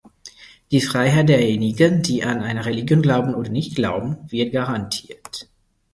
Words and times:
Die 0.71 0.81
Freiheit 0.81 1.29
derjenigen, 1.29 2.01
die 2.01 2.23
an 2.23 2.41
eine 2.41 2.65
Religion 2.65 3.03
glauben 3.03 3.35
oder 3.35 3.51
nicht 3.51 3.75
glauben, 3.75 4.17
wird 4.31 4.51
garantiert. 4.51 5.47